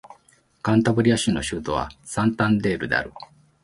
[0.63, 3.13] カンタブリア州の州都はサンタンデールである